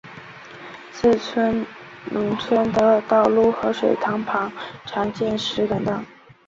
[0.91, 1.63] 四川
[2.09, 4.51] 农村的道路和水塘旁
[4.83, 6.03] 常能见到石敢当。